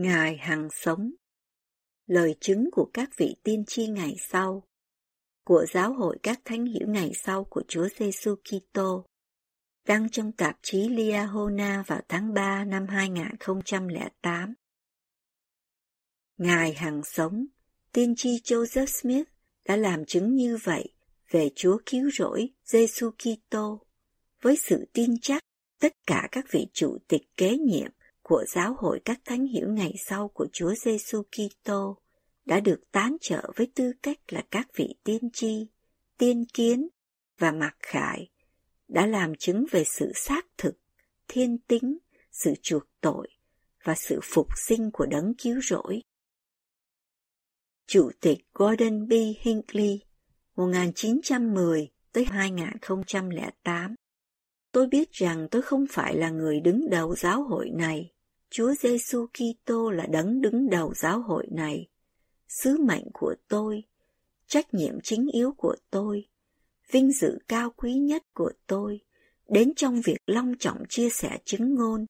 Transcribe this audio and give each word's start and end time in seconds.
Ngài 0.00 0.36
hằng 0.36 0.68
sống 0.72 1.10
Lời 2.06 2.36
chứng 2.40 2.68
của 2.72 2.90
các 2.94 3.10
vị 3.16 3.36
tiên 3.42 3.64
tri 3.66 3.86
ngày 3.86 4.16
sau 4.28 4.68
của 5.44 5.66
giáo 5.72 5.92
hội 5.92 6.18
các 6.22 6.40
thánh 6.44 6.66
hiểu 6.66 6.88
ngày 6.88 7.12
sau 7.14 7.44
của 7.44 7.62
Chúa 7.68 7.88
Giêsu 7.98 8.34
Kitô 8.36 9.06
đăng 9.86 10.08
trong 10.08 10.32
tạp 10.32 10.58
chí 10.62 10.88
Liahona 10.88 11.84
vào 11.86 12.00
tháng 12.08 12.34
3 12.34 12.64
năm 12.64 12.86
2008. 12.88 14.54
Ngài 16.38 16.74
hằng 16.74 17.02
sống, 17.04 17.46
tiên 17.92 18.14
tri 18.16 18.30
Joseph 18.30 18.86
Smith 18.86 19.28
đã 19.64 19.76
làm 19.76 20.04
chứng 20.04 20.34
như 20.34 20.58
vậy 20.64 20.94
về 21.30 21.50
Chúa 21.56 21.78
cứu 21.86 22.10
rỗi 22.10 22.48
Giêsu 22.64 23.10
Kitô 23.10 23.86
với 24.42 24.56
sự 24.56 24.84
tin 24.92 25.14
chắc 25.22 25.42
tất 25.80 25.92
cả 26.06 26.28
các 26.32 26.44
vị 26.50 26.66
chủ 26.72 26.98
tịch 27.08 27.22
kế 27.36 27.56
nhiệm 27.56 27.90
của 28.30 28.44
giáo 28.48 28.76
hội 28.78 29.00
các 29.04 29.20
thánh 29.24 29.46
hiểu 29.46 29.68
ngày 29.68 29.94
sau 30.06 30.28
của 30.28 30.46
Chúa 30.52 30.74
Giêsu 30.74 31.22
Kitô 31.22 31.98
đã 32.44 32.60
được 32.60 32.80
tán 32.92 33.16
trợ 33.20 33.52
với 33.56 33.72
tư 33.74 33.92
cách 34.02 34.18
là 34.28 34.42
các 34.50 34.68
vị 34.74 34.94
tiên 35.04 35.30
tri, 35.32 35.66
tiên 36.18 36.44
kiến 36.54 36.88
và 37.38 37.52
mặc 37.52 37.76
khải 37.82 38.30
đã 38.88 39.06
làm 39.06 39.34
chứng 39.34 39.64
về 39.70 39.84
sự 39.84 40.12
xác 40.14 40.46
thực, 40.58 40.74
thiên 41.28 41.58
tính, 41.58 41.98
sự 42.32 42.54
chuộc 42.62 42.82
tội 43.00 43.28
và 43.84 43.94
sự 43.94 44.20
phục 44.22 44.46
sinh 44.56 44.90
của 44.92 45.06
đấng 45.06 45.34
cứu 45.34 45.60
rỗi. 45.62 46.02
Chủ 47.86 48.10
tịch 48.20 48.38
Gordon 48.54 49.08
B. 49.08 49.12
Hinckley 49.40 50.00
1910 50.56 51.88
tới 52.12 52.24
2008 52.24 53.94
Tôi 54.72 54.86
biết 54.86 55.12
rằng 55.12 55.48
tôi 55.50 55.62
không 55.62 55.84
phải 55.90 56.16
là 56.16 56.30
người 56.30 56.60
đứng 56.60 56.90
đầu 56.90 57.16
giáo 57.16 57.42
hội 57.42 57.70
này. 57.70 58.12
Chúa 58.50 58.74
Giêsu 58.74 59.26
Kitô 59.26 59.90
là 59.90 60.06
đấng 60.06 60.40
đứng 60.40 60.70
đầu 60.70 60.94
giáo 60.94 61.20
hội 61.20 61.46
này. 61.50 61.88
Sứ 62.48 62.76
mệnh 62.78 63.04
của 63.12 63.34
tôi, 63.48 63.84
trách 64.46 64.74
nhiệm 64.74 64.94
chính 65.02 65.26
yếu 65.32 65.52
của 65.56 65.76
tôi, 65.90 66.28
vinh 66.90 67.12
dự 67.12 67.38
cao 67.48 67.70
quý 67.76 67.94
nhất 67.94 68.22
của 68.34 68.52
tôi, 68.66 69.00
đến 69.48 69.74
trong 69.76 70.00
việc 70.00 70.16
long 70.26 70.54
trọng 70.58 70.82
chia 70.88 71.10
sẻ 71.10 71.38
chứng 71.44 71.74
ngôn 71.74 72.06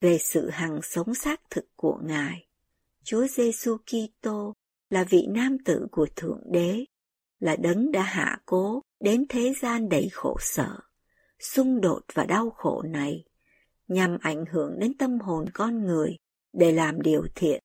về 0.00 0.18
sự 0.18 0.48
hằng 0.50 0.80
sống 0.82 1.14
xác 1.14 1.40
thực 1.50 1.64
của 1.76 2.00
Ngài. 2.04 2.46
Chúa 3.04 3.26
Giêsu 3.26 3.76
Kitô 3.76 4.54
là 4.90 5.04
vị 5.04 5.26
nam 5.28 5.56
tử 5.64 5.86
của 5.90 6.06
Thượng 6.16 6.40
Đế, 6.52 6.84
là 7.40 7.56
đấng 7.56 7.92
đã 7.92 8.02
hạ 8.02 8.40
cố 8.46 8.82
đến 9.00 9.26
thế 9.28 9.54
gian 9.60 9.88
đầy 9.88 10.08
khổ 10.12 10.36
sở, 10.40 10.76
xung 11.38 11.80
đột 11.80 12.00
và 12.14 12.24
đau 12.24 12.50
khổ 12.50 12.82
này, 12.82 13.24
nhằm 13.88 14.18
ảnh 14.20 14.44
hưởng 14.52 14.78
đến 14.78 14.98
tâm 14.98 15.18
hồn 15.18 15.44
con 15.54 15.84
người 15.84 16.16
để 16.52 16.72
làm 16.72 17.02
điều 17.02 17.26
thiện, 17.34 17.62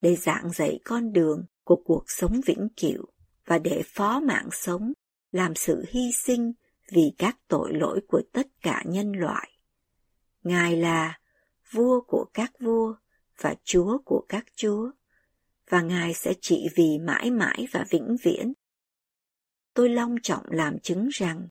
để 0.00 0.16
dạng 0.16 0.50
dạy 0.50 0.80
con 0.84 1.12
đường 1.12 1.44
của 1.64 1.82
cuộc 1.84 2.04
sống 2.06 2.40
vĩnh 2.46 2.68
cửu 2.76 3.04
và 3.46 3.58
để 3.58 3.82
phó 3.86 4.20
mạng 4.20 4.48
sống 4.52 4.92
làm 5.32 5.54
sự 5.54 5.84
hy 5.88 6.12
sinh 6.12 6.52
vì 6.92 7.12
các 7.18 7.38
tội 7.48 7.74
lỗi 7.74 8.00
của 8.08 8.22
tất 8.32 8.46
cả 8.62 8.82
nhân 8.86 9.12
loại. 9.12 9.50
Ngài 10.42 10.76
là 10.76 11.18
vua 11.70 12.00
của 12.00 12.26
các 12.34 12.52
vua 12.60 12.94
và 13.40 13.54
chúa 13.64 13.98
của 14.04 14.26
các 14.28 14.44
chúa, 14.54 14.90
và 15.70 15.82
Ngài 15.82 16.14
sẽ 16.14 16.34
trị 16.40 16.66
vì 16.76 16.98
mãi 16.98 17.30
mãi 17.30 17.66
và 17.72 17.84
vĩnh 17.90 18.16
viễn. 18.22 18.52
Tôi 19.74 19.88
long 19.88 20.14
trọng 20.22 20.44
làm 20.50 20.78
chứng 20.78 21.08
rằng 21.08 21.48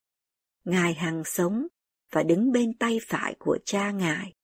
Ngài 0.64 0.94
hằng 0.94 1.22
sống 1.24 1.66
và 2.10 2.22
đứng 2.22 2.52
bên 2.52 2.78
tay 2.78 2.98
phải 3.06 3.34
của 3.38 3.58
cha 3.64 3.90
Ngài. 3.90 4.34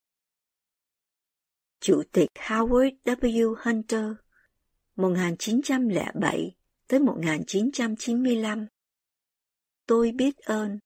Chủ 1.81 2.03
tịch 2.13 2.29
Howard 2.35 2.97
W. 3.05 3.55
Hunter 3.59 4.05
1907 4.97 6.57
tới 6.89 7.01
1995 7.01 8.67
Tôi 9.87 10.13
biết 10.13 10.39
ơn 10.39 10.79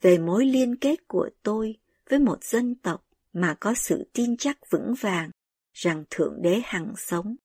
về 0.00 0.18
mối 0.18 0.46
liên 0.46 0.76
kết 0.76 1.08
của 1.08 1.30
tôi 1.42 1.78
với 2.10 2.18
một 2.18 2.44
dân 2.44 2.74
tộc 2.74 3.06
mà 3.32 3.56
có 3.60 3.74
sự 3.74 4.04
tin 4.12 4.36
chắc 4.36 4.58
vững 4.70 4.94
vàng 5.00 5.30
rằng 5.72 6.04
Thượng 6.10 6.42
Đế 6.42 6.60
hằng 6.64 6.92
sống, 6.96 7.36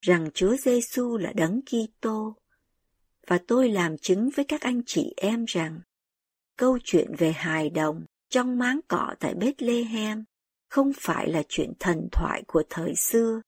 rằng 0.00 0.30
Chúa 0.34 0.56
Giêsu 0.56 1.16
là 1.16 1.32
Đấng 1.32 1.60
Kitô, 1.62 2.36
và 3.26 3.38
tôi 3.46 3.68
làm 3.68 3.98
chứng 3.98 4.30
với 4.36 4.44
các 4.44 4.60
anh 4.60 4.82
chị 4.86 5.14
em 5.16 5.44
rằng 5.44 5.80
câu 6.56 6.78
chuyện 6.84 7.14
về 7.18 7.32
hài 7.32 7.70
đồng 7.70 8.04
trong 8.30 8.58
máng 8.58 8.80
cỏ 8.88 9.14
tại 9.20 9.34
Bethlehem 9.34 10.24
không 10.68 10.92
phải 10.96 11.30
là 11.30 11.42
chuyện 11.48 11.72
thần 11.80 12.08
thoại 12.12 12.42
của 12.46 12.62
thời 12.70 12.94
xưa, 12.94 13.40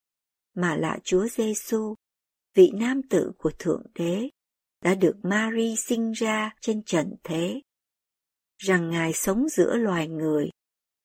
mà 0.55 0.77
là 0.77 0.99
Chúa 1.05 1.27
Giêsu, 1.29 1.95
vị 2.55 2.71
nam 2.75 3.03
tử 3.11 3.33
của 3.39 3.51
Thượng 3.59 3.83
Đế, 3.95 4.29
đã 4.83 4.95
được 4.95 5.17
Mary 5.23 5.77
sinh 5.77 6.13
ra 6.13 6.55
trên 6.61 6.83
trần 6.83 7.15
thế. 7.25 7.61
Rằng 8.59 8.91
Ngài 8.91 9.13
sống 9.13 9.49
giữa 9.49 9.77
loài 9.77 10.09
người, 10.09 10.51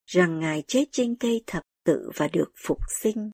rằng 0.05 0.39
Ngài 0.39 0.63
chết 0.67 0.85
trên 0.91 1.15
cây 1.15 1.43
thập 1.47 1.63
tự 1.83 2.11
và 2.15 2.27
được 2.27 2.51
phục 2.65 2.77
sinh, 3.01 3.31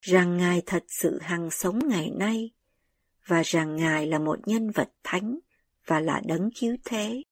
rằng 0.00 0.36
Ngài 0.36 0.62
thật 0.66 0.84
sự 0.88 1.18
hằng 1.20 1.50
sống 1.50 1.78
ngày 1.88 2.10
nay, 2.10 2.50
và 3.26 3.42
rằng 3.42 3.76
Ngài 3.76 4.06
là 4.06 4.18
một 4.18 4.38
nhân 4.48 4.70
vật 4.70 4.90
thánh 5.04 5.38
và 5.86 6.00
là 6.00 6.22
đấng 6.26 6.50
cứu 6.60 6.76
thế. 6.84 7.22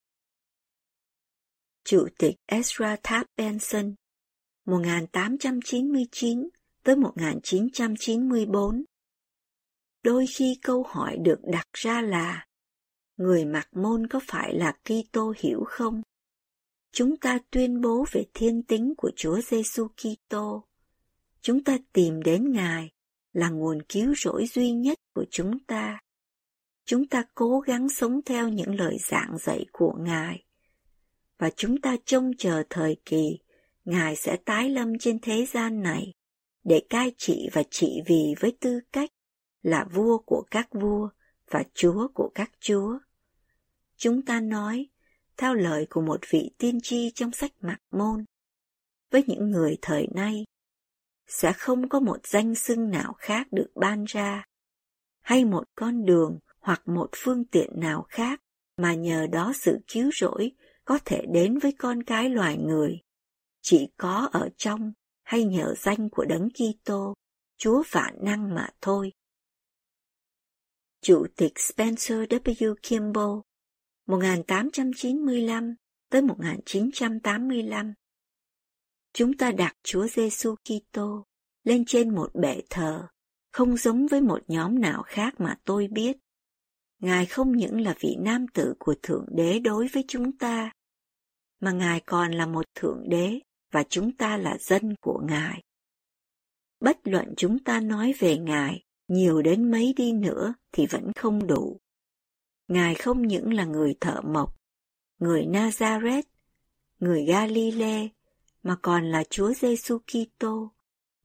Chủ 1.89 2.07
tịch 2.17 2.35
Ezra 2.47 2.97
Taft 3.03 3.25
Benson 3.37 3.95
1899 4.65 6.49
tới 6.83 6.95
1994 6.95 8.83
Đôi 10.03 10.25
khi 10.35 10.59
câu 10.61 10.83
hỏi 10.83 11.17
được 11.17 11.39
đặt 11.43 11.67
ra 11.73 12.01
là, 12.01 12.47
người 13.17 13.45
mặc 13.45 13.67
môn 13.71 14.07
có 14.07 14.19
phải 14.27 14.53
là 14.53 14.77
Kitô 14.83 15.33
hiểu 15.37 15.63
không? 15.67 16.01
Chúng 16.91 17.17
ta 17.17 17.39
tuyên 17.51 17.81
bố 17.81 18.05
về 18.11 18.25
thiên 18.33 18.63
tính 18.63 18.93
của 18.97 19.11
Chúa 19.15 19.41
Giêsu 19.41 19.87
Kitô. 19.87 20.63
Chúng 21.41 21.63
ta 21.63 21.77
tìm 21.93 22.21
đến 22.21 22.51
Ngài 22.51 22.91
là 23.33 23.49
nguồn 23.49 23.81
cứu 23.89 24.13
rỗi 24.17 24.45
duy 24.47 24.71
nhất 24.71 24.99
của 25.13 25.25
chúng 25.31 25.59
ta. 25.59 25.99
Chúng 26.85 27.07
ta 27.07 27.23
cố 27.35 27.59
gắng 27.59 27.89
sống 27.89 28.21
theo 28.25 28.49
những 28.49 28.75
lời 28.75 28.97
giảng 29.09 29.37
dạy 29.37 29.65
của 29.71 29.93
Ngài. 29.99 30.46
Và 31.39 31.49
chúng 31.55 31.81
ta 31.81 31.95
trông 32.05 32.31
chờ 32.37 32.63
thời 32.69 32.97
kỳ 33.05 33.39
Ngài 33.85 34.15
sẽ 34.15 34.37
tái 34.45 34.69
lâm 34.69 34.97
trên 34.99 35.19
thế 35.19 35.45
gian 35.45 35.81
này 35.81 36.13
để 36.63 36.81
cai 36.89 37.11
trị 37.17 37.49
và 37.53 37.63
trị 37.71 38.01
vì 38.05 38.35
với 38.39 38.57
tư 38.59 38.79
cách 38.91 39.09
là 39.61 39.85
vua 39.93 40.17
của 40.17 40.43
các 40.51 40.67
vua 40.71 41.09
và 41.49 41.63
chúa 41.73 42.07
của 42.13 42.31
các 42.35 42.51
chúa. 42.59 42.99
Chúng 43.97 44.21
ta 44.21 44.41
nói, 44.41 44.87
theo 45.37 45.53
lời 45.53 45.87
của 45.89 46.01
một 46.01 46.19
vị 46.29 46.51
tiên 46.57 46.79
tri 46.83 47.11
trong 47.15 47.31
sách 47.31 47.51
Mạc 47.61 47.77
Môn, 47.91 48.25
với 49.11 49.23
những 49.27 49.51
người 49.51 49.77
thời 49.81 50.07
nay, 50.15 50.45
sẽ 51.27 51.53
không 51.53 51.89
có 51.89 51.99
một 51.99 52.27
danh 52.27 52.55
xưng 52.55 52.89
nào 52.89 53.13
khác 53.17 53.47
được 53.51 53.71
ban 53.75 54.03
ra, 54.03 54.45
hay 55.21 55.45
một 55.45 55.63
con 55.75 56.05
đường 56.05 56.39
hoặc 56.59 56.87
một 56.87 57.09
phương 57.15 57.45
tiện 57.45 57.79
nào 57.79 58.05
khác 58.09 58.41
mà 58.77 58.93
nhờ 58.93 59.27
đó 59.31 59.53
sự 59.55 59.79
cứu 59.87 60.09
rỗi 60.13 60.51
có 60.87 60.99
thể 61.05 61.21
đến 61.33 61.59
với 61.59 61.71
con 61.77 62.03
cái 62.03 62.29
loài 62.29 62.57
người, 62.57 62.99
chỉ 63.61 63.89
có 63.97 64.29
ở 64.31 64.49
trong 64.57 64.91
hay 65.23 65.43
nhờ 65.43 65.73
danh 65.77 66.09
của 66.09 66.25
Đấng 66.25 66.49
Kitô, 66.49 67.13
Chúa 67.57 67.83
vạn 67.91 68.17
năng 68.21 68.55
mà 68.55 68.69
thôi. 68.81 69.11
Chủ 71.01 71.25
tịch 71.35 71.59
Spencer 71.59 72.19
W. 72.19 72.75
Kimball 72.89 73.39
1895 74.05 75.75
tới 76.09 76.21
1985 76.21 77.93
Chúng 79.13 79.37
ta 79.37 79.51
đặt 79.51 79.77
Chúa 79.83 80.07
Giêsu 80.07 80.55
Kitô 80.55 81.25
lên 81.63 81.83
trên 81.87 82.15
một 82.15 82.29
bệ 82.41 82.61
thờ, 82.69 83.07
không 83.51 83.77
giống 83.77 84.07
với 84.07 84.21
một 84.21 84.39
nhóm 84.47 84.79
nào 84.79 85.03
khác 85.03 85.33
mà 85.39 85.57
tôi 85.65 85.87
biết. 85.87 86.17
Ngài 86.99 87.25
không 87.25 87.57
những 87.57 87.81
là 87.81 87.95
vị 87.99 88.15
nam 88.19 88.45
tử 88.53 88.73
của 88.79 88.95
Thượng 89.01 89.25
Đế 89.35 89.59
đối 89.59 89.87
với 89.87 90.05
chúng 90.07 90.37
ta, 90.37 90.71
mà 91.59 91.71
Ngài 91.71 91.99
còn 91.99 92.31
là 92.31 92.45
một 92.45 92.65
Thượng 92.75 93.09
Đế 93.09 93.39
và 93.71 93.83
chúng 93.89 94.11
ta 94.11 94.37
là 94.37 94.57
dân 94.59 94.95
của 95.01 95.21
Ngài. 95.27 95.63
Bất 96.79 96.97
luận 97.03 97.33
chúng 97.37 97.59
ta 97.59 97.79
nói 97.79 98.13
về 98.19 98.37
Ngài 98.37 98.83
nhiều 99.07 99.41
đến 99.41 99.71
mấy 99.71 99.93
đi 99.97 100.11
nữa 100.13 100.53
thì 100.71 100.85
vẫn 100.85 101.11
không 101.13 101.47
đủ. 101.47 101.79
Ngài 102.67 102.95
không 102.95 103.27
những 103.27 103.53
là 103.53 103.65
người 103.65 103.95
thợ 103.99 104.21
mộc, 104.21 104.55
người 105.19 105.45
Nazareth, 105.45 106.23
người 106.99 107.25
Galile, 107.25 108.07
mà 108.63 108.77
còn 108.81 109.05
là 109.05 109.23
Chúa 109.29 109.53
Giêsu 109.53 109.99
Kitô, 109.99 110.71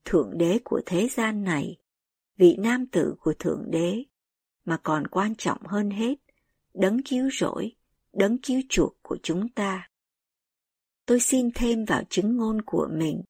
Thượng 0.05 0.37
Đế 0.37 0.59
của 0.63 0.81
thế 0.85 1.07
gian 1.07 1.43
này, 1.43 1.77
vị 2.37 2.55
nam 2.59 2.87
tử 2.87 3.15
của 3.19 3.33
Thượng 3.39 3.71
Đế, 3.71 4.03
mà 4.65 4.77
còn 4.83 5.07
quan 5.07 5.35
trọng 5.35 5.61
hơn 5.65 5.89
hết, 5.89 6.15
đấng 6.73 7.03
cứu 7.03 7.29
rỗi, 7.39 7.75
đấng 8.13 8.37
cứu 8.37 8.61
chuộc 8.69 8.97
của 9.01 9.17
chúng 9.23 9.49
ta. 9.49 9.89
Tôi 11.05 11.19
xin 11.19 11.49
thêm 11.55 11.85
vào 11.85 12.03
chứng 12.09 12.37
ngôn 12.37 12.61
của 12.61 12.87
mình 12.91 13.23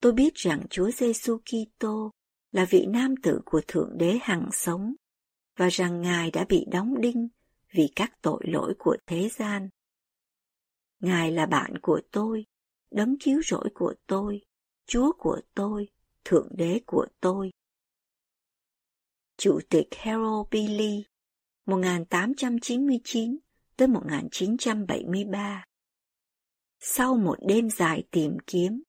Tôi 0.00 0.12
biết 0.12 0.34
rằng 0.34 0.66
Chúa 0.70 0.90
Giêsu 0.90 1.38
Kitô 1.38 2.10
là 2.52 2.64
vị 2.64 2.86
nam 2.86 3.14
tử 3.22 3.40
của 3.44 3.60
Thượng 3.68 3.98
Đế 3.98 4.18
hằng 4.22 4.48
sống 4.52 4.94
và 5.56 5.68
rằng 5.68 6.00
Ngài 6.00 6.30
đã 6.30 6.46
bị 6.48 6.64
đóng 6.70 7.00
đinh 7.00 7.28
vì 7.74 7.92
các 7.96 8.12
tội 8.22 8.40
lỗi 8.46 8.74
của 8.78 8.96
thế 9.06 9.28
gian. 9.28 9.68
Ngài 11.00 11.32
là 11.32 11.46
bạn 11.46 11.78
của 11.82 12.00
tôi, 12.12 12.46
đấng 12.90 13.16
cứu 13.18 13.42
rỗi 13.44 13.68
của 13.74 13.94
tôi, 14.06 14.40
Chúa 14.86 15.12
của 15.18 15.40
tôi, 15.54 15.88
Thượng 16.24 16.48
Đế 16.50 16.80
của 16.86 17.06
tôi. 17.20 17.50
Chủ 19.36 19.60
tịch 19.68 19.88
Harold 19.96 20.48
Billy 20.50 21.04
1899 21.66 23.38
tới 23.76 23.88
1973 23.88 25.64
sau 26.80 27.16
một 27.16 27.36
đêm 27.48 27.70
dài 27.70 28.04
tìm 28.10 28.36
kiếm 28.46 28.82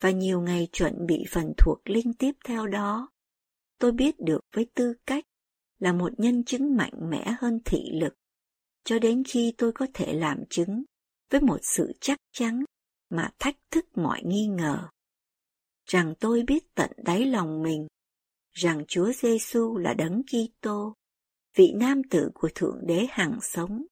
và 0.00 0.10
nhiều 0.10 0.40
ngày 0.40 0.68
chuẩn 0.72 1.06
bị 1.06 1.24
phần 1.30 1.52
thuộc 1.58 1.78
linh 1.84 2.14
tiếp 2.14 2.32
theo 2.44 2.66
đó, 2.66 3.08
tôi 3.78 3.92
biết 3.92 4.20
được 4.20 4.40
với 4.54 4.66
tư 4.74 4.94
cách 5.06 5.24
là 5.78 5.92
một 5.92 6.20
nhân 6.20 6.44
chứng 6.44 6.76
mạnh 6.76 7.10
mẽ 7.10 7.34
hơn 7.38 7.60
thị 7.64 7.78
lực, 7.92 8.14
cho 8.84 8.98
đến 8.98 9.22
khi 9.28 9.54
tôi 9.58 9.72
có 9.72 9.86
thể 9.94 10.12
làm 10.12 10.44
chứng 10.50 10.82
với 11.30 11.40
một 11.40 11.58
sự 11.62 11.92
chắc 12.00 12.18
chắn 12.32 12.64
mà 13.10 13.30
thách 13.38 13.56
thức 13.70 13.84
mọi 13.94 14.22
nghi 14.24 14.46
ngờ. 14.46 14.88
Rằng 15.84 16.14
tôi 16.20 16.42
biết 16.46 16.74
tận 16.74 16.90
đáy 16.96 17.26
lòng 17.26 17.62
mình 17.62 17.86
rằng 18.52 18.84
Chúa 18.88 19.12
Giêsu 19.12 19.76
là 19.76 19.94
đấng 19.94 20.22
Kitô, 20.22 20.94
vị 21.54 21.72
nam 21.76 22.02
tử 22.10 22.30
của 22.34 22.48
Thượng 22.54 22.86
Đế 22.86 23.06
hằng 23.10 23.38
sống, 23.42 23.84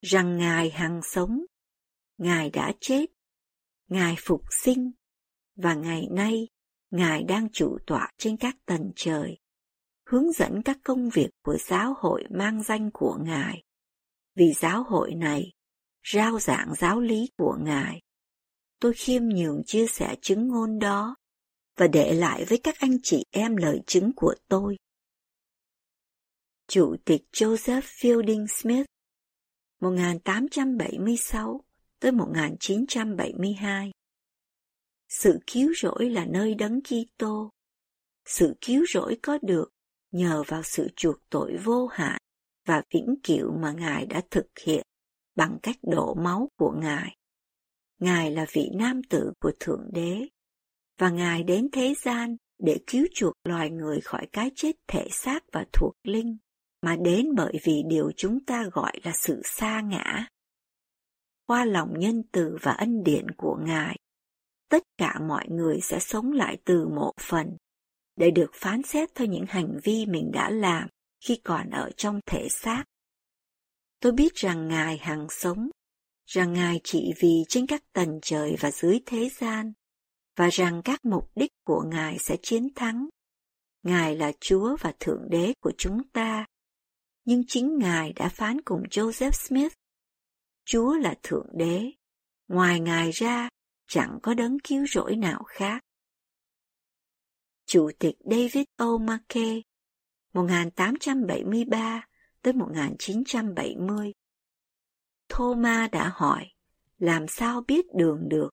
rằng 0.00 0.36
Ngài 0.36 0.70
hằng 0.70 1.00
sống, 1.02 1.44
Ngài 2.18 2.50
đã 2.50 2.72
chết, 2.80 3.06
Ngài 3.88 4.16
phục 4.18 4.42
sinh, 4.50 4.92
và 5.56 5.74
ngày 5.74 6.06
nay 6.10 6.48
Ngài 6.90 7.22
đang 7.22 7.48
chủ 7.52 7.78
tọa 7.86 8.10
trên 8.18 8.36
các 8.36 8.56
tầng 8.66 8.92
trời, 8.96 9.38
hướng 10.06 10.32
dẫn 10.32 10.62
các 10.64 10.78
công 10.84 11.10
việc 11.10 11.30
của 11.42 11.56
giáo 11.56 11.94
hội 11.98 12.24
mang 12.30 12.62
danh 12.62 12.90
của 12.92 13.18
Ngài. 13.20 13.62
Vì 14.34 14.52
giáo 14.52 14.82
hội 14.82 15.14
này 15.14 15.52
rao 16.12 16.38
giảng 16.38 16.74
giáo 16.74 17.00
lý 17.00 17.30
của 17.36 17.56
Ngài. 17.60 18.02
Tôi 18.80 18.92
khiêm 18.92 19.22
nhường 19.22 19.62
chia 19.66 19.86
sẻ 19.86 20.16
chứng 20.22 20.48
ngôn 20.48 20.78
đó 20.78 21.16
và 21.76 21.86
để 21.86 22.14
lại 22.14 22.44
với 22.44 22.60
các 22.62 22.74
anh 22.78 22.98
chị 23.02 23.24
em 23.30 23.56
lời 23.56 23.80
chứng 23.86 24.12
của 24.16 24.34
tôi. 24.48 24.76
Chủ 26.68 26.96
tịch 27.04 27.22
Joseph 27.32 27.80
Fielding 27.80 28.46
Smith 28.46 28.86
1876 29.80 31.64
tới 32.00 32.12
1972 32.12 33.92
Sự 35.08 35.38
cứu 35.46 35.72
rỗi 35.82 36.10
là 36.10 36.24
nơi 36.24 36.54
đấng 36.54 36.80
Kitô. 36.82 37.50
Sự 38.24 38.54
cứu 38.60 38.84
rỗi 38.94 39.18
có 39.22 39.38
được 39.42 39.70
nhờ 40.12 40.42
vào 40.46 40.62
sự 40.62 40.88
chuộc 40.96 41.16
tội 41.30 41.56
vô 41.64 41.86
hạn 41.86 42.20
và 42.66 42.82
vĩnh 42.94 43.14
cửu 43.22 43.52
mà 43.58 43.72
Ngài 43.72 44.06
đã 44.06 44.22
thực 44.30 44.46
hiện 44.64 44.82
bằng 45.36 45.58
cách 45.62 45.76
đổ 45.82 46.14
máu 46.14 46.48
của 46.56 46.72
Ngài. 46.80 47.16
Ngài 47.98 48.30
là 48.30 48.46
vị 48.52 48.70
nam 48.74 49.02
tử 49.10 49.32
của 49.40 49.52
Thượng 49.60 49.90
Đế, 49.92 50.28
và 50.98 51.10
Ngài 51.10 51.42
đến 51.42 51.68
thế 51.72 51.94
gian 52.02 52.36
để 52.58 52.78
cứu 52.86 53.06
chuộc 53.14 53.34
loài 53.44 53.70
người 53.70 54.00
khỏi 54.00 54.26
cái 54.32 54.50
chết 54.54 54.76
thể 54.86 55.08
xác 55.10 55.44
và 55.52 55.64
thuộc 55.72 55.94
linh, 56.02 56.36
mà 56.82 56.96
đến 57.04 57.34
bởi 57.36 57.58
vì 57.64 57.82
điều 57.88 58.12
chúng 58.16 58.44
ta 58.44 58.64
gọi 58.72 58.92
là 59.02 59.12
sự 59.14 59.42
xa 59.44 59.80
ngã. 59.80 60.26
Qua 61.48 61.64
lòng 61.64 61.98
nhân 61.98 62.22
từ 62.32 62.56
và 62.62 62.72
ân 62.72 63.02
điển 63.04 63.30
của 63.30 63.58
Ngài, 63.66 63.96
tất 64.70 64.82
cả 64.98 65.20
mọi 65.28 65.48
người 65.48 65.80
sẽ 65.82 65.98
sống 65.98 66.32
lại 66.32 66.58
từ 66.64 66.88
mộ 66.88 67.12
phần, 67.20 67.56
để 68.16 68.30
được 68.30 68.50
phán 68.54 68.82
xét 68.82 69.14
theo 69.14 69.26
những 69.26 69.44
hành 69.48 69.78
vi 69.84 70.06
mình 70.06 70.30
đã 70.32 70.50
làm 70.50 70.88
khi 71.24 71.40
còn 71.44 71.70
ở 71.70 71.90
trong 71.96 72.20
thể 72.26 72.48
xác. 72.50 72.84
Tôi 74.00 74.12
biết 74.12 74.34
rằng 74.34 74.68
Ngài 74.68 74.98
hằng 74.98 75.26
sống, 75.30 75.70
rằng 76.26 76.52
Ngài 76.52 76.80
trị 76.84 77.12
vì 77.18 77.44
trên 77.48 77.66
các 77.66 77.82
tầng 77.92 78.18
trời 78.22 78.56
và 78.60 78.70
dưới 78.70 79.00
thế 79.06 79.28
gian, 79.28 79.72
và 80.36 80.48
rằng 80.48 80.82
các 80.84 81.04
mục 81.04 81.30
đích 81.34 81.52
của 81.64 81.84
Ngài 81.90 82.18
sẽ 82.18 82.36
chiến 82.42 82.68
thắng. 82.74 83.08
Ngài 83.82 84.16
là 84.16 84.32
Chúa 84.40 84.76
và 84.80 84.92
Thượng 85.00 85.30
Đế 85.30 85.52
của 85.60 85.72
chúng 85.78 86.08
ta. 86.12 86.46
Nhưng 87.24 87.42
chính 87.46 87.78
Ngài 87.78 88.12
đã 88.12 88.28
phán 88.28 88.60
cùng 88.60 88.82
Joseph 88.90 89.30
Smith. 89.30 89.72
Chúa 90.70 90.96
là 90.96 91.14
Thượng 91.22 91.46
Đế. 91.52 91.92
Ngoài 92.48 92.80
Ngài 92.80 93.10
ra, 93.10 93.48
chẳng 93.86 94.18
có 94.22 94.34
đấng 94.34 94.58
cứu 94.58 94.86
rỗi 94.86 95.16
nào 95.16 95.42
khác. 95.46 95.84
Chủ 97.66 97.90
tịch 97.98 98.16
David 98.24 98.64
O. 98.76 98.98
McKay 98.98 99.64
1873 100.32 102.06
tới 102.42 102.52
1970. 102.52 104.12
Thomas 105.28 105.90
đã 105.90 106.12
hỏi, 106.14 106.46
làm 106.98 107.28
sao 107.28 107.64
biết 107.68 107.84
đường 107.94 108.28
được? 108.28 108.50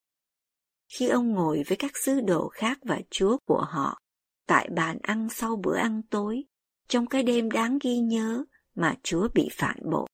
Khi 0.88 1.08
ông 1.08 1.32
ngồi 1.32 1.64
với 1.68 1.78
các 1.78 1.98
sứ 1.98 2.22
đồ 2.22 2.48
khác 2.48 2.80
và 2.82 3.02
Chúa 3.10 3.38
của 3.46 3.66
họ, 3.70 4.00
tại 4.48 4.70
bàn 4.76 4.98
ăn 5.02 5.28
sau 5.32 5.56
bữa 5.56 5.78
ăn 5.78 6.02
tối, 6.10 6.44
trong 6.88 7.08
cái 7.08 7.24
đêm 7.24 7.52
đáng 7.52 7.78
ghi 7.82 8.00
nhớ 8.00 8.44
mà 8.76 8.96
Chúa 9.04 9.28
bị 9.34 9.50
phản 9.52 9.78
bội. 9.92 10.08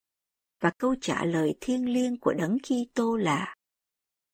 Và 0.62 0.72
câu 0.78 0.96
trả 1.02 1.26
lời 1.26 1.56
thiêng 1.62 1.94
liêng 1.94 2.20
của 2.20 2.34
Đấng 2.34 2.58
Kitô 2.60 3.16
là 3.16 3.56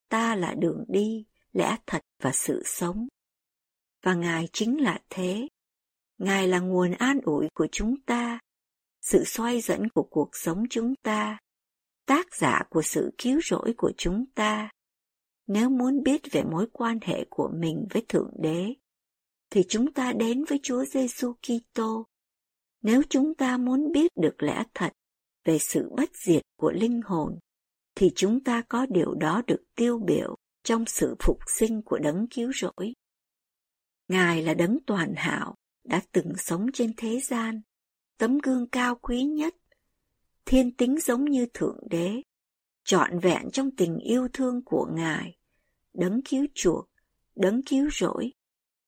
Ta 0.10 0.36
là 0.36 0.54
đường 0.60 0.86
đi, 0.88 1.26
lẽ 1.54 1.78
thật 1.88 2.02
và 2.22 2.32
sự 2.34 2.64
sống. 2.66 3.08
Và 4.04 4.14
Ngài 4.14 4.48
chính 4.54 4.82
là 4.82 5.00
thế. 5.10 5.48
Ngài 6.18 6.48
là 6.48 6.60
nguồn 6.60 6.92
an 6.92 7.20
ủi 7.24 7.48
của 7.54 7.68
chúng 7.72 8.02
ta, 8.02 8.40
sự 9.02 9.24
xoay 9.24 9.62
dẫn 9.62 9.90
của 9.90 10.04
cuộc 10.04 10.30
sống 10.34 10.64
chúng 10.70 10.94
ta, 11.04 11.38
tác 12.06 12.36
giả 12.36 12.64
của 12.70 12.82
sự 12.82 13.12
cứu 13.18 13.40
rỗi 13.44 13.74
của 13.78 13.92
chúng 13.98 14.26
ta. 14.36 14.70
Nếu 15.48 15.70
muốn 15.70 16.04
biết 16.04 16.22
về 16.32 16.44
mối 16.44 16.68
quan 16.74 17.00
hệ 17.02 17.26
của 17.30 17.50
mình 17.54 17.88
với 17.94 18.06
Thượng 18.10 18.32
Đế, 18.40 18.74
thì 19.50 19.64
chúng 19.70 19.94
ta 19.94 20.14
đến 20.14 20.44
với 20.44 20.60
Chúa 20.64 20.86
Giêsu 20.86 21.34
Kitô. 21.34 22.06
Nếu 22.82 23.02
chúng 23.10 23.36
ta 23.36 23.58
muốn 23.58 23.92
biết 23.92 24.12
được 24.16 24.44
lẽ 24.44 24.64
thật 24.74 24.94
về 25.48 25.60
sự 25.60 25.90
bất 25.98 26.10
diệt 26.16 26.44
của 26.58 26.72
linh 26.72 27.02
hồn, 27.02 27.40
thì 27.96 28.12
chúng 28.16 28.44
ta 28.44 28.62
có 28.62 28.86
điều 28.90 29.14
đó 29.14 29.42
được 29.48 29.64
tiêu 29.76 30.00
biểu 30.00 30.36
trong 30.64 30.86
sự 30.86 31.16
phục 31.20 31.38
sinh 31.48 31.82
của 31.82 31.98
đấng 31.98 32.28
cứu 32.28 32.52
rỗi. 32.54 32.94
Ngài 34.08 34.44
là 34.44 34.54
đấng 34.54 34.78
toàn 34.88 35.14
hảo, 35.16 35.56
đã 35.84 36.02
từng 36.12 36.34
sống 36.38 36.66
trên 36.74 36.94
thế 36.98 37.20
gian, 37.20 37.62
tấm 38.18 38.38
gương 38.38 38.70
cao 38.70 38.96
quý 38.96 39.24
nhất, 39.24 39.56
thiên 40.46 40.76
tính 40.76 40.98
giống 41.00 41.26
như 41.26 41.46
Thượng 41.54 41.80
Đế, 41.90 42.22
trọn 42.84 43.20
vẹn 43.20 43.50
trong 43.54 43.72
tình 43.78 43.98
yêu 43.98 44.28
thương 44.34 44.64
của 44.66 44.88
Ngài, 44.96 45.38
đấng 45.94 46.22
cứu 46.22 46.46
chuộc, 46.54 46.86
đấng 47.36 47.62
cứu 47.64 47.90
rỗi, 47.92 48.32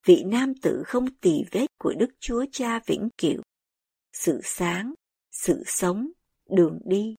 vị 0.06 0.24
nam 0.25 0.54
tử 0.62 0.84
không 0.86 1.16
tỳ 1.16 1.44
vết 1.51 1.68
của 1.78 1.94
Đức 2.00 2.10
Chúa 2.20 2.46
Cha 2.51 2.80
vĩnh 2.86 3.10
cửu, 3.18 3.42
sự 4.13 4.42
sáng, 4.44 4.94
sự 5.32 5.63
sống, 5.66 6.12
đường 6.51 6.79
đi. 6.86 7.15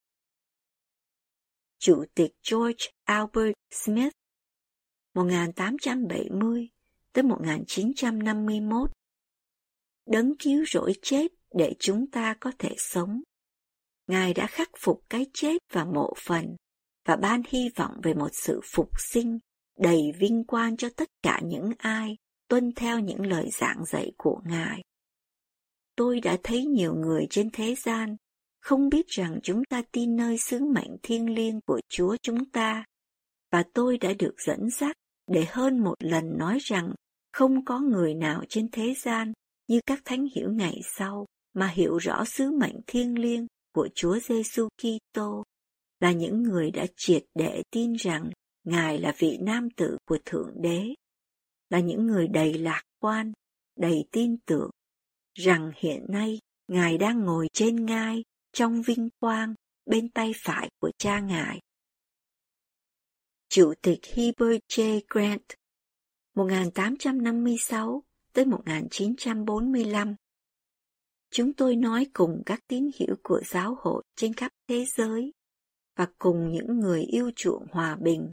Chủ 1.79 2.05
tịch 2.15 2.33
George 2.51 2.87
Albert 3.05 3.55
Smith 3.71 4.13
1870 5.15 6.69
tới 7.13 7.25
1951 7.25 8.91
Đấng 10.07 10.37
cứu 10.39 10.65
rỗi 10.67 10.93
chết 11.03 11.27
để 11.55 11.75
chúng 11.79 12.11
ta 12.11 12.37
có 12.41 12.53
thể 12.59 12.75
sống. 12.79 13.21
Ngài 14.07 14.35
đã 14.35 14.47
khắc 14.47 14.71
phục 14.79 15.03
cái 15.11 15.27
chết 15.33 15.57
và 15.73 15.85
mộ 15.85 16.13
phần 16.27 16.57
và 17.05 17.17
ban 17.17 17.43
hy 17.49 17.69
vọng 17.77 18.01
về 18.03 18.15
một 18.15 18.31
sự 18.33 18.61
phục 18.75 18.89
sinh 19.13 19.39
đầy 19.79 20.13
vinh 20.19 20.45
quang 20.45 20.77
cho 20.77 20.89
tất 20.97 21.09
cả 21.23 21.41
những 21.45 21.71
ai 21.79 22.17
tuân 22.49 22.73
theo 22.77 23.01
những 23.01 23.27
lời 23.27 23.51
giảng 23.53 23.85
dạy 23.85 24.13
của 24.17 24.41
Ngài. 24.45 24.83
Tôi 25.97 26.21
đã 26.21 26.37
thấy 26.43 26.65
nhiều 26.65 26.95
người 26.95 27.27
trên 27.31 27.51
thế 27.53 27.75
gian 27.75 28.17
không 28.61 28.89
biết 28.89 29.07
rằng 29.09 29.41
chúng 29.43 29.65
ta 29.65 29.83
tin 29.93 30.17
nơi 30.17 30.39
sứ 30.39 30.65
mệnh 30.65 30.97
thiêng 31.03 31.35
liêng 31.35 31.61
của 31.67 31.81
Chúa 31.89 32.17
chúng 32.23 32.51
ta, 32.51 32.85
và 33.53 33.65
tôi 33.75 33.99
đã 33.99 34.13
được 34.19 34.35
dẫn 34.47 34.71
dắt 34.71 34.97
để 35.27 35.45
hơn 35.49 35.79
một 35.79 35.95
lần 35.99 36.39
nói 36.39 36.59
rằng 36.61 36.95
không 37.33 37.65
có 37.65 37.81
người 37.81 38.15
nào 38.15 38.45
trên 38.49 38.69
thế 38.71 38.95
gian 38.95 39.33
như 39.69 39.81
các 39.87 40.01
thánh 40.05 40.27
hiểu 40.37 40.53
ngày 40.53 40.81
sau 40.97 41.27
mà 41.53 41.67
hiểu 41.67 41.97
rõ 41.97 42.25
sứ 42.25 42.51
mệnh 42.51 42.77
thiêng 42.87 43.19
liêng 43.19 43.47
của 43.75 43.89
Chúa 43.95 44.19
Giêsu 44.19 44.69
Kitô. 44.77 45.45
Là 46.01 46.13
những 46.13 46.43
người 46.43 46.71
đã 46.71 46.87
triệt 46.97 47.25
để 47.35 47.63
tin 47.71 47.93
rằng 47.93 48.31
Ngài 48.65 48.99
là 48.99 49.13
vị 49.19 49.39
nam 49.41 49.69
tử 49.77 49.97
của 50.09 50.19
Thượng 50.25 50.53
Đế, 50.63 50.95
là 51.71 51.81
những 51.81 52.07
người 52.07 52.29
đầy 52.29 52.55
lạc 52.55 52.83
quan, 52.99 53.33
đầy 53.77 54.05
tin 54.13 54.37
tưởng, 54.47 54.71
rằng 55.35 55.71
hiện 55.77 56.07
nay 56.09 56.39
Ngài 56.69 56.99
đang 56.99 57.21
ngồi 57.21 57.49
trên 57.53 57.87
ngai 57.87 58.23
trong 58.53 58.83
vinh 58.83 59.09
quang 59.19 59.55
bên 59.87 60.09
tay 60.09 60.33
phải 60.37 60.71
của 60.81 60.91
cha 60.99 61.21
Ngài. 61.21 61.61
Chủ 63.49 63.73
tịch 63.83 64.01
Heber 64.15 64.59
J. 64.69 65.01
Grant 65.09 65.43
1856 66.35 68.03
tới 68.33 68.45
1945. 68.45 70.15
Chúng 71.31 71.53
tôi 71.53 71.77
nói 71.77 72.07
cùng 72.13 72.43
các 72.47 72.61
tín 72.67 72.91
hữu 72.99 73.17
của 73.23 73.41
giáo 73.47 73.77
hội 73.81 74.03
trên 74.17 74.35
khắp 74.35 74.53
thế 74.69 74.85
giới 74.97 75.33
và 75.97 76.07
cùng 76.19 76.53
những 76.53 76.81
người 76.81 77.03
yêu 77.03 77.31
chuộng 77.37 77.67
hòa 77.71 77.97
bình. 78.01 78.31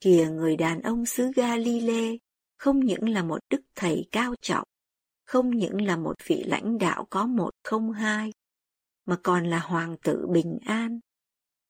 Kìa 0.00 0.28
người 0.30 0.56
đàn 0.56 0.82
ông 0.82 1.06
xứ 1.06 1.30
Galilee 1.36 2.16
không 2.58 2.80
những 2.80 3.08
là 3.08 3.22
một 3.22 3.38
đức 3.50 3.60
thầy 3.74 4.08
cao 4.12 4.34
trọng, 4.42 4.68
không 5.24 5.50
những 5.50 5.82
là 5.82 5.96
một 5.96 6.14
vị 6.26 6.44
lãnh 6.46 6.78
đạo 6.78 7.06
có 7.10 7.26
một 7.26 7.50
không 7.64 7.92
hai, 7.92 8.32
mà 9.10 9.16
còn 9.22 9.46
là 9.46 9.58
hoàng 9.58 9.96
tử 10.02 10.26
bình 10.32 10.58
an, 10.66 11.00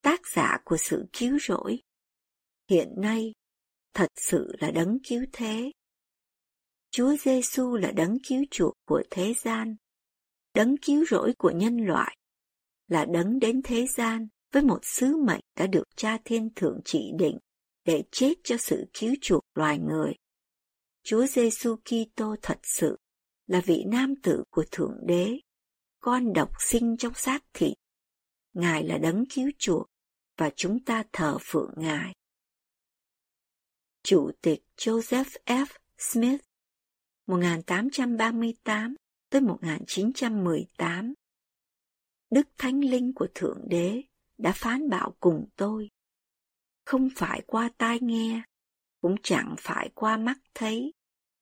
tác 0.03 0.21
giả 0.35 0.59
của 0.65 0.77
sự 0.77 1.05
cứu 1.13 1.39
rỗi. 1.41 1.79
Hiện 2.71 2.89
nay, 2.97 3.33
thật 3.95 4.09
sự 4.17 4.53
là 4.59 4.71
đấng 4.71 4.99
cứu 5.09 5.25
thế. 5.33 5.73
Chúa 6.91 7.17
Giêsu 7.17 7.77
là 7.77 7.93
đấng 7.93 8.17
cứu 8.29 8.45
chuộc 8.51 8.75
của 8.87 9.03
thế 9.11 9.35
gian, 9.43 9.77
đấng 10.55 10.77
cứu 10.77 11.05
rỗi 11.11 11.33
của 11.39 11.51
nhân 11.51 11.77
loại, 11.77 12.17
là 12.89 13.05
đấng 13.05 13.39
đến 13.39 13.61
thế 13.65 13.87
gian 13.87 14.29
với 14.53 14.63
một 14.63 14.79
sứ 14.83 15.17
mệnh 15.17 15.45
đã 15.57 15.67
được 15.67 15.85
Cha 15.97 16.19
Thiên 16.25 16.55
Thượng 16.57 16.81
chỉ 16.85 17.13
định 17.19 17.39
để 17.85 18.03
chết 18.13 18.35
cho 18.45 18.57
sự 18.57 18.85
cứu 18.93 19.15
chuộc 19.21 19.43
loài 19.55 19.79
người. 19.79 20.13
Chúa 21.03 21.27
Giêsu 21.27 21.77
Kitô 21.77 22.37
thật 22.43 22.59
sự 22.63 22.97
là 23.47 23.61
vị 23.61 23.85
nam 23.87 24.15
tử 24.23 24.45
của 24.51 24.65
Thượng 24.71 24.97
Đế, 25.07 25.39
con 26.01 26.33
độc 26.33 26.51
sinh 26.59 26.97
trong 26.97 27.15
xác 27.15 27.45
thịt. 27.55 27.73
Ngài 28.53 28.85
là 28.85 28.99
đấng 28.99 29.25
cứu 29.35 29.51
chuộc 29.59 29.87
và 30.37 30.51
chúng 30.57 30.85
ta 30.85 31.05
thờ 31.13 31.39
phượng 31.41 31.75
Ngài. 31.77 32.15
Chủ 34.03 34.31
tịch 34.43 34.63
Joseph 34.77 35.37
F. 35.47 35.67
Smith 35.99 36.41
1838 37.27 38.95
tới 39.31 39.41
1918 39.41 41.15
Đức 42.31 42.49
Thánh 42.59 42.81
Linh 42.81 43.13
của 43.15 43.27
Thượng 43.35 43.69
Đế 43.69 44.03
đã 44.39 44.53
phán 44.55 44.89
bảo 44.89 45.17
cùng 45.21 45.49
tôi. 45.57 45.89
Không 46.85 47.09
phải 47.17 47.43
qua 47.47 47.71
tai 47.79 47.99
nghe, 48.01 48.43
cũng 49.01 49.17
chẳng 49.23 49.55
phải 49.59 49.91
qua 49.95 50.17
mắt 50.17 50.39
thấy, 50.55 50.93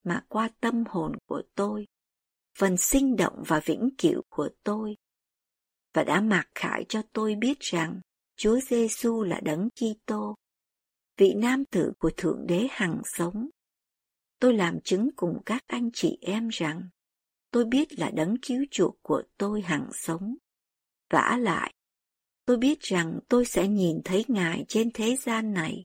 mà 0.04 0.24
qua 0.28 0.48
tâm 0.60 0.84
hồn 0.88 1.12
của 1.26 1.42
tôi, 1.54 1.86
phần 2.58 2.76
sinh 2.76 3.16
động 3.16 3.42
và 3.46 3.60
vĩnh 3.64 3.88
cửu 3.98 4.22
của 4.28 4.48
tôi. 4.64 4.96
Và 5.94 6.04
đã 6.04 6.20
mặc 6.20 6.48
khải 6.54 6.84
cho 6.88 7.02
tôi 7.12 7.34
biết 7.34 7.60
rằng 7.60 8.00
Chúa 8.36 8.60
Giêsu 8.60 9.22
là 9.22 9.40
đấng 9.40 9.68
Kitô, 9.70 10.34
vị 11.16 11.34
nam 11.36 11.64
tử 11.64 11.92
của 11.98 12.10
Thượng 12.16 12.46
Đế 12.46 12.66
hằng 12.70 13.00
sống. 13.04 13.48
Tôi 14.40 14.54
làm 14.54 14.80
chứng 14.80 15.08
cùng 15.16 15.42
các 15.46 15.64
anh 15.66 15.90
chị 15.92 16.18
em 16.20 16.48
rằng 16.48 16.88
tôi 17.50 17.64
biết 17.64 17.98
là 17.98 18.10
đấng 18.10 18.36
cứu 18.42 18.64
chuộc 18.70 18.96
của 19.02 19.22
tôi 19.36 19.62
hằng 19.62 19.90
sống. 19.92 20.34
Vả 21.10 21.38
lại, 21.40 21.74
tôi 22.44 22.56
biết 22.56 22.80
rằng 22.80 23.18
tôi 23.28 23.44
sẽ 23.44 23.68
nhìn 23.68 24.00
thấy 24.04 24.24
Ngài 24.28 24.64
trên 24.68 24.90
thế 24.94 25.16
gian 25.16 25.52
này, 25.52 25.84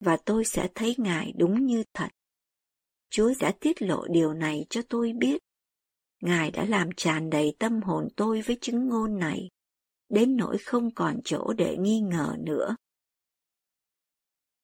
và 0.00 0.16
tôi 0.24 0.44
sẽ 0.44 0.68
thấy 0.74 0.94
Ngài 0.98 1.32
đúng 1.38 1.66
như 1.66 1.84
thật. 1.94 2.08
Chúa 3.10 3.32
đã 3.40 3.52
tiết 3.60 3.82
lộ 3.82 4.06
điều 4.10 4.34
này 4.34 4.66
cho 4.70 4.82
tôi 4.88 5.12
biết. 5.12 5.45
Ngài 6.20 6.50
đã 6.50 6.64
làm 6.64 6.88
tràn 6.96 7.30
đầy 7.30 7.56
tâm 7.58 7.82
hồn 7.82 8.08
tôi 8.16 8.42
với 8.42 8.58
chứng 8.60 8.88
ngôn 8.88 9.18
này, 9.18 9.50
đến 10.08 10.36
nỗi 10.36 10.58
không 10.58 10.94
còn 10.94 11.20
chỗ 11.24 11.52
để 11.58 11.76
nghi 11.76 12.00
ngờ 12.00 12.36
nữa. 12.38 12.76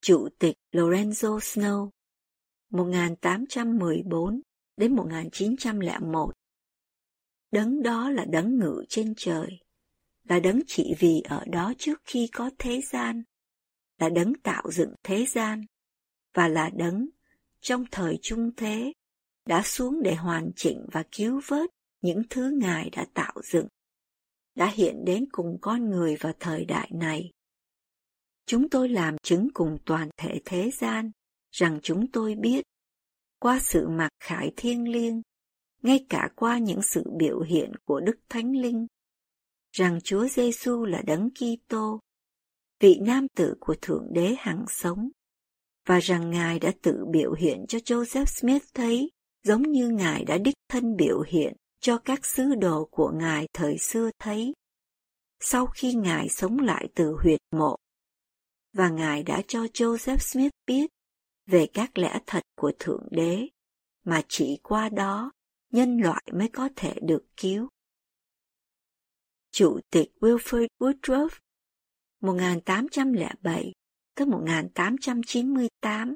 Chủ 0.01 0.29
tịch 0.39 0.55
Lorenzo 0.71 1.37
Snow 1.37 1.89
1814 2.69 4.41
đến 4.77 4.95
1901 4.95 6.33
Đấng 7.51 7.83
đó 7.83 8.09
là 8.09 8.25
đấng 8.25 8.59
ngự 8.59 8.83
trên 8.89 9.13
trời, 9.17 9.59
là 10.23 10.39
đấng 10.39 10.59
chỉ 10.67 10.93
vì 10.99 11.21
ở 11.21 11.45
đó 11.45 11.73
trước 11.77 12.01
khi 12.05 12.29
có 12.33 12.49
thế 12.57 12.81
gian, 12.81 13.23
là 13.99 14.09
đấng 14.09 14.33
tạo 14.43 14.71
dựng 14.71 14.93
thế 15.03 15.25
gian, 15.25 15.65
và 16.33 16.47
là 16.47 16.69
đấng 16.73 17.09
trong 17.61 17.85
thời 17.91 18.19
trung 18.21 18.51
thế 18.57 18.93
đã 19.45 19.61
xuống 19.63 20.03
để 20.03 20.15
hoàn 20.15 20.51
chỉnh 20.55 20.85
và 20.91 21.03
cứu 21.11 21.41
vớt 21.47 21.69
những 22.01 22.21
thứ 22.29 22.57
Ngài 22.59 22.89
đã 22.89 23.05
tạo 23.13 23.33
dựng, 23.43 23.67
đã 24.55 24.71
hiện 24.73 25.05
đến 25.05 25.25
cùng 25.31 25.57
con 25.61 25.89
người 25.89 26.15
vào 26.15 26.33
thời 26.39 26.65
đại 26.65 26.91
này. 26.93 27.31
Chúng 28.45 28.69
tôi 28.69 28.89
làm 28.89 29.17
chứng 29.23 29.47
cùng 29.53 29.77
toàn 29.85 30.09
thể 30.17 30.41
thế 30.45 30.71
gian 30.79 31.11
rằng 31.51 31.79
chúng 31.83 32.11
tôi 32.11 32.35
biết, 32.35 32.61
qua 33.39 33.59
sự 33.59 33.87
mặc 33.87 34.09
khải 34.19 34.53
thiêng 34.57 34.91
liêng, 34.91 35.21
ngay 35.81 36.05
cả 36.09 36.29
qua 36.35 36.57
những 36.57 36.81
sự 36.81 37.03
biểu 37.17 37.41
hiện 37.41 37.71
của 37.85 37.99
Đức 37.99 38.15
Thánh 38.29 38.51
Linh, 38.51 38.87
rằng 39.71 39.99
Chúa 40.03 40.27
Giêsu 40.27 40.85
là 40.85 41.01
đấng 41.01 41.29
Kitô, 41.29 41.99
vị 42.79 42.99
nam 43.01 43.27
tử 43.35 43.55
của 43.59 43.75
Thượng 43.81 44.07
Đế 44.13 44.35
hằng 44.39 44.65
sống, 44.67 45.09
và 45.87 45.99
rằng 45.99 46.29
Ngài 46.29 46.59
đã 46.59 46.71
tự 46.81 47.05
biểu 47.11 47.33
hiện 47.33 47.65
cho 47.67 47.77
Joseph 47.77 48.25
Smith 48.25 48.63
thấy 48.73 49.11
giống 49.43 49.71
như 49.71 49.89
Ngài 49.89 50.25
đã 50.25 50.37
đích 50.37 50.55
thân 50.69 50.95
biểu 50.95 51.21
hiện 51.21 51.53
cho 51.79 51.97
các 51.97 52.25
sứ 52.25 52.55
đồ 52.55 52.87
của 52.91 53.11
Ngài 53.15 53.47
thời 53.53 53.77
xưa 53.77 54.09
thấy. 54.19 54.53
Sau 55.39 55.65
khi 55.67 55.93
Ngài 55.93 56.29
sống 56.29 56.59
lại 56.59 56.87
từ 56.95 57.17
huyệt 57.23 57.39
mộ, 57.51 57.75
và 58.73 58.89
Ngài 58.89 59.23
đã 59.23 59.41
cho 59.47 59.59
Joseph 59.63 60.17
Smith 60.17 60.51
biết 60.65 60.89
về 61.45 61.67
các 61.73 61.97
lẽ 61.97 62.19
thật 62.25 62.43
của 62.55 62.71
Thượng 62.79 63.07
Đế, 63.11 63.47
mà 64.03 64.21
chỉ 64.27 64.59
qua 64.63 64.89
đó 64.89 65.31
nhân 65.71 65.97
loại 65.97 66.23
mới 66.33 66.49
có 66.49 66.69
thể 66.75 66.93
được 67.01 67.25
cứu. 67.37 67.69
Chủ 69.51 69.79
tịch 69.89 70.11
Wilford 70.19 70.67
Woodruff 70.79 71.29
1807 72.21 73.73
tới 74.15 74.27
1898 74.27 76.15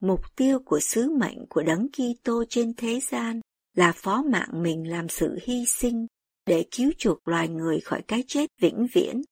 Mục 0.00 0.20
tiêu 0.36 0.58
của 0.64 0.80
sứ 0.80 1.10
mệnh 1.10 1.46
của 1.48 1.62
Đấng 1.62 1.86
Kitô 1.92 2.44
trên 2.48 2.74
thế 2.76 3.00
gian 3.00 3.40
là 3.74 3.92
phó 3.92 4.22
mạng 4.22 4.62
mình 4.62 4.90
làm 4.90 5.08
sự 5.08 5.38
hy 5.42 5.66
sinh 5.66 6.06
để 6.46 6.66
cứu 6.70 6.92
chuộc 6.98 7.28
loài 7.28 7.48
người 7.48 7.80
khỏi 7.80 8.02
cái 8.08 8.24
chết 8.26 8.50
vĩnh 8.60 8.86
viễn. 8.92 9.22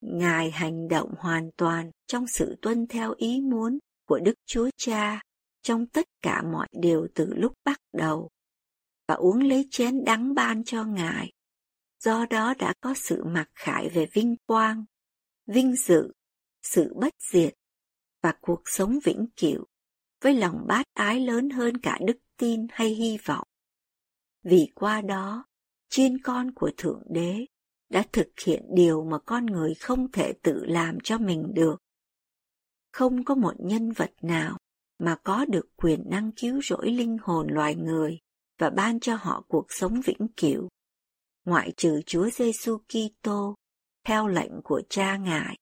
Ngài 0.00 0.50
hành 0.50 0.88
động 0.88 1.14
hoàn 1.18 1.50
toàn 1.56 1.90
trong 2.06 2.26
sự 2.26 2.56
tuân 2.62 2.86
theo 2.86 3.14
ý 3.16 3.40
muốn 3.40 3.78
của 4.08 4.18
Đức 4.18 4.34
Chúa 4.46 4.70
Cha 4.76 5.20
trong 5.62 5.86
tất 5.86 6.06
cả 6.22 6.42
mọi 6.52 6.68
điều 6.80 7.06
từ 7.14 7.34
lúc 7.34 7.52
bắt 7.64 7.80
đầu 7.92 8.28
và 9.08 9.14
uống 9.14 9.42
lấy 9.42 9.68
chén 9.70 10.04
đắng 10.04 10.34
ban 10.34 10.64
cho 10.64 10.84
Ngài. 10.84 11.32
Do 12.04 12.26
đó 12.30 12.54
đã 12.58 12.74
có 12.80 12.94
sự 12.94 13.24
mặc 13.24 13.48
khải 13.54 13.88
về 13.88 14.06
vinh 14.12 14.36
quang, 14.46 14.84
vinh 15.46 15.76
dự, 15.76 16.12
sự 16.62 16.94
bất 17.00 17.12
diệt 17.32 17.54
và 18.22 18.34
cuộc 18.40 18.62
sống 18.64 18.98
vĩnh 19.04 19.26
cửu 19.36 19.64
với 20.22 20.34
lòng 20.34 20.64
bát 20.66 20.86
ái 20.94 21.20
lớn 21.20 21.50
hơn 21.50 21.76
cả 21.76 21.98
đức 22.06 22.18
tin 22.36 22.66
hay 22.70 22.88
hy 22.88 23.18
vọng. 23.24 23.48
Vì 24.42 24.72
qua 24.74 25.00
đó, 25.00 25.44
chiên 25.90 26.18
con 26.22 26.54
của 26.54 26.70
Thượng 26.76 27.02
Đế 27.10 27.46
đã 27.88 28.04
thực 28.12 28.28
hiện 28.44 28.62
điều 28.74 29.04
mà 29.04 29.18
con 29.18 29.46
người 29.46 29.74
không 29.74 30.12
thể 30.12 30.32
tự 30.42 30.64
làm 30.64 30.98
cho 31.04 31.18
mình 31.18 31.54
được. 31.54 31.76
Không 32.92 33.24
có 33.24 33.34
một 33.34 33.54
nhân 33.58 33.92
vật 33.92 34.10
nào 34.22 34.58
mà 34.98 35.16
có 35.24 35.44
được 35.44 35.66
quyền 35.76 36.04
năng 36.10 36.32
cứu 36.32 36.60
rỗi 36.62 36.90
linh 36.90 37.16
hồn 37.22 37.46
loài 37.50 37.74
người 37.74 38.18
và 38.58 38.70
ban 38.70 39.00
cho 39.00 39.14
họ 39.14 39.44
cuộc 39.48 39.66
sống 39.68 40.00
vĩnh 40.04 40.28
cửu, 40.36 40.68
ngoại 41.44 41.72
trừ 41.76 42.00
Chúa 42.06 42.30
Giêsu 42.30 42.78
Kitô 42.78 43.54
theo 44.04 44.26
lệnh 44.26 44.52
của 44.64 44.82
Cha 44.88 45.16
Ngài. 45.16 45.56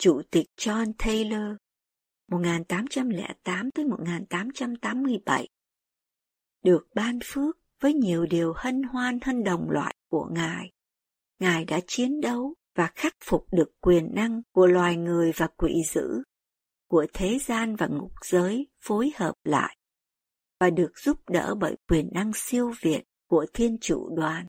Chủ 0.00 0.22
tịch 0.30 0.46
John 0.56 0.92
Taylor 0.98 1.56
1808 2.30 3.70
tới 3.70 3.84
1887 3.84 5.48
được 6.64 6.88
ban 6.94 7.18
phước 7.24 7.56
với 7.80 7.94
nhiều 7.94 8.26
điều 8.26 8.52
hân 8.56 8.82
hoan 8.82 9.18
hơn 9.22 9.44
đồng 9.44 9.70
loại 9.70 9.94
của 10.08 10.28
Ngài. 10.32 10.70
Ngài 11.38 11.64
đã 11.64 11.80
chiến 11.86 12.20
đấu 12.20 12.54
và 12.74 12.90
khắc 12.94 13.16
phục 13.24 13.46
được 13.52 13.70
quyền 13.80 14.14
năng 14.14 14.42
của 14.52 14.66
loài 14.66 14.96
người 14.96 15.32
và 15.36 15.48
quỷ 15.56 15.74
dữ, 15.86 16.22
của 16.88 17.06
thế 17.12 17.38
gian 17.38 17.76
và 17.76 17.86
ngục 17.86 18.12
giới 18.24 18.66
phối 18.80 19.12
hợp 19.16 19.34
lại, 19.44 19.76
và 20.60 20.70
được 20.70 20.92
giúp 21.04 21.18
đỡ 21.28 21.54
bởi 21.60 21.76
quyền 21.88 22.08
năng 22.12 22.32
siêu 22.34 22.72
việt 22.80 23.02
của 23.26 23.46
thiên 23.54 23.78
chủ 23.80 24.16
đoàn. 24.16 24.46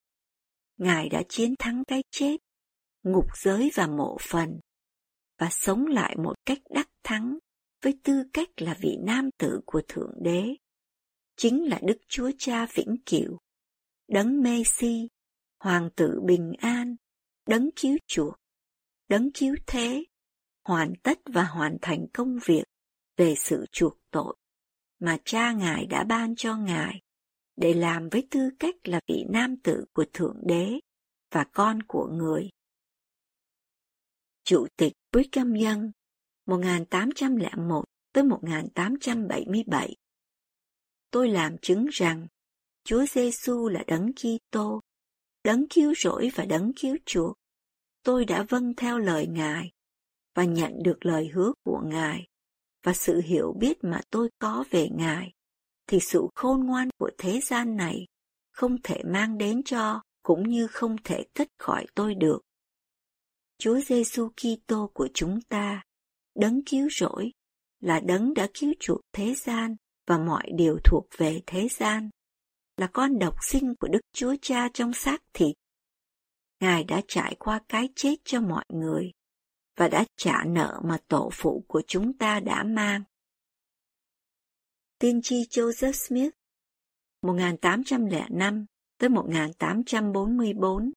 Ngài 0.78 1.10
đã 1.10 1.22
chiến 1.30 1.56
thắng 1.60 1.84
cái 1.88 2.04
chết, 2.12 2.38
ngục 3.04 3.26
giới 3.38 3.72
và 3.76 3.88
mộ 3.88 4.18
phần, 4.22 4.60
và 5.42 5.50
sống 5.52 5.86
lại 5.86 6.16
một 6.18 6.34
cách 6.46 6.58
đắc 6.70 6.90
thắng 7.04 7.38
với 7.84 8.00
tư 8.04 8.24
cách 8.34 8.50
là 8.58 8.78
vị 8.82 8.98
nam 9.04 9.30
tử 9.38 9.60
của 9.66 9.82
Thượng 9.88 10.14
Đế. 10.22 10.56
Chính 11.36 11.70
là 11.70 11.80
Đức 11.84 11.98
Chúa 12.08 12.32
Cha 12.38 12.66
vĩnh 12.66 12.96
cửu, 13.06 13.38
đấng 14.08 14.42
Mê-si, 14.44 15.08
Hoàng 15.60 15.90
tử 15.96 16.20
bình 16.26 16.54
an, 16.60 16.96
đấng 17.48 17.70
cứu 17.76 17.98
chuộc, 18.08 18.36
đấng 19.08 19.32
cứu 19.32 19.56
thế, 19.68 20.04
hoàn 20.68 20.94
tất 21.04 21.20
và 21.26 21.44
hoàn 21.44 21.78
thành 21.82 22.06
công 22.14 22.40
việc 22.46 22.64
về 23.18 23.36
sự 23.38 23.66
chuộc 23.72 23.98
tội 24.12 24.36
mà 25.00 25.18
cha 25.26 25.52
Ngài 25.52 25.86
đã 25.86 26.04
ban 26.04 26.36
cho 26.36 26.58
Ngài 26.58 27.02
để 27.56 27.74
làm 27.74 28.10
với 28.10 28.28
tư 28.32 28.50
cách 28.60 28.76
là 28.84 29.00
vị 29.08 29.26
nam 29.30 29.56
tử 29.64 29.86
của 29.94 30.06
Thượng 30.14 30.38
Đế 30.46 30.80
và 31.32 31.46
con 31.54 31.84
của 31.84 32.08
người. 32.08 32.50
Chủ 34.52 34.68
tịch 34.78 34.94
Brigham 35.12 35.54
Young 35.54 35.92
1801 36.46 37.84
tới 38.14 38.24
1877 38.24 39.96
Tôi 41.12 41.30
làm 41.30 41.58
chứng 41.58 41.86
rằng 41.92 42.28
Chúa 42.84 43.06
Giêsu 43.06 43.68
là 43.68 43.84
đấng 43.88 44.12
Kitô, 44.14 44.80
đấng 45.44 45.66
cứu 45.70 45.94
rỗi 45.98 46.32
và 46.36 46.46
đấng 46.46 46.72
cứu 46.82 46.98
chuộc. 47.06 47.36
Tôi 48.04 48.26
đã 48.26 48.46
vâng 48.50 48.76
theo 48.76 49.00
lời 49.00 49.28
Ngài 49.28 49.72
và 50.36 50.44
nhận 50.44 50.74
được 50.84 51.06
lời 51.06 51.28
hứa 51.34 51.54
của 51.64 51.82
Ngài 51.86 52.28
và 52.84 52.94
sự 52.94 53.22
hiểu 53.22 53.54
biết 53.60 53.84
mà 53.84 54.02
tôi 54.10 54.30
có 54.40 54.64
về 54.70 54.90
Ngài, 54.92 55.32
thì 55.88 56.00
sự 56.00 56.28
khôn 56.36 56.66
ngoan 56.66 56.90
của 56.98 57.10
thế 57.18 57.40
gian 57.44 57.76
này 57.76 58.08
không 58.52 58.82
thể 58.84 59.04
mang 59.06 59.38
đến 59.38 59.64
cho 59.64 60.02
cũng 60.24 60.50
như 60.50 60.68
không 60.68 60.96
thể 61.04 61.26
cất 61.34 61.48
khỏi 61.60 61.86
tôi 61.96 62.16
được. 62.16 62.42
Chúa 63.62 63.80
Giêsu 63.80 64.30
Kitô 64.30 64.92
của 64.94 65.10
chúng 65.14 65.40
ta, 65.50 65.84
đấng 66.36 66.62
cứu 66.66 66.88
rỗi, 66.92 67.32
là 67.80 68.00
đấng 68.00 68.34
đã 68.34 68.48
cứu 68.54 68.74
chuộc 68.80 69.02
thế 69.14 69.34
gian 69.34 69.76
và 70.08 70.18
mọi 70.18 70.52
điều 70.58 70.78
thuộc 70.84 71.06
về 71.18 71.42
thế 71.46 71.68
gian, 71.68 72.10
là 72.78 72.88
con 72.94 73.20
độc 73.20 73.36
sinh 73.50 73.76
của 73.80 73.88
Đức 73.88 74.00
Chúa 74.14 74.36
Cha 74.42 74.70
trong 74.74 74.94
xác 74.94 75.22
thịt. 75.34 75.56
Ngài 76.60 76.84
đã 76.84 77.02
trải 77.08 77.36
qua 77.40 77.62
cái 77.70 77.90
chết 77.96 78.16
cho 78.24 78.42
mọi 78.42 78.66
người 78.70 79.12
và 79.78 79.88
đã 79.88 80.06
trả 80.18 80.44
nợ 80.44 80.82
mà 80.84 80.98
tổ 81.08 81.30
phụ 81.34 81.66
của 81.68 81.82
chúng 81.88 82.18
ta 82.18 82.40
đã 82.40 82.64
mang. 82.64 83.04
Tiên 85.00 85.20
tri 85.24 85.36
Joseph 85.36 86.08
Smith 86.08 86.34
1805 87.22 88.66
tới 88.98 89.10
1844 89.10 90.92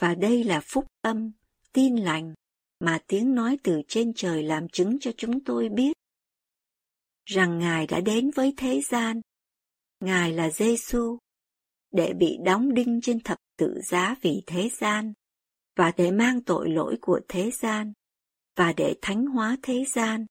và 0.00 0.14
đây 0.14 0.44
là 0.44 0.60
phúc 0.64 0.86
âm, 1.02 1.32
tin 1.72 1.96
lành 1.96 2.34
mà 2.80 2.98
tiếng 3.06 3.34
nói 3.34 3.58
từ 3.62 3.80
trên 3.88 4.12
trời 4.16 4.42
làm 4.42 4.68
chứng 4.68 4.98
cho 5.00 5.10
chúng 5.16 5.44
tôi 5.44 5.68
biết 5.68 5.92
rằng 7.24 7.58
Ngài 7.58 7.86
đã 7.86 8.00
đến 8.00 8.30
với 8.34 8.54
thế 8.56 8.80
gian. 8.80 9.20
Ngài 10.00 10.32
là 10.32 10.50
Giêsu 10.50 11.18
để 11.90 12.12
bị 12.12 12.38
đóng 12.44 12.74
đinh 12.74 13.00
trên 13.02 13.20
thập 13.20 13.38
tự 13.56 13.80
giá 13.90 14.16
vì 14.22 14.42
thế 14.46 14.70
gian 14.80 15.12
và 15.76 15.92
để 15.96 16.10
mang 16.10 16.42
tội 16.42 16.70
lỗi 16.70 16.98
của 17.00 17.20
thế 17.28 17.50
gian 17.50 17.92
và 18.56 18.72
để 18.76 18.94
thánh 19.02 19.26
hóa 19.26 19.56
thế 19.62 19.84
gian 19.94 20.26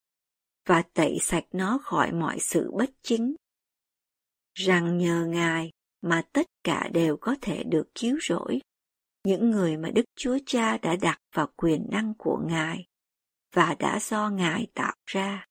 và 0.66 0.84
tẩy 0.94 1.18
sạch 1.22 1.46
nó 1.52 1.80
khỏi 1.84 2.12
mọi 2.12 2.40
sự 2.40 2.72
bất 2.78 2.90
chính. 3.02 3.36
Rằng 4.54 4.98
nhờ 4.98 5.26
Ngài 5.26 5.70
mà 6.02 6.24
tất 6.34 6.46
cả 6.64 6.90
đều 6.94 7.18
có 7.18 7.36
thể 7.42 7.64
được 7.64 7.88
cứu 7.96 8.18
rỗi, 8.22 8.60
những 9.24 9.52
người 9.52 9.78
mà 9.78 9.90
Đức 9.92 10.06
Chúa 10.16 10.38
Cha 10.46 10.78
đã 10.78 10.96
đặt 10.96 11.20
vào 11.36 11.48
quyền 11.56 11.88
năng 11.92 12.14
của 12.18 12.42
Ngài 12.48 12.88
và 13.56 13.76
đã 13.80 14.00
do 14.00 14.30
Ngài 14.30 14.68
tạo 14.74 14.96
ra. 15.06 15.48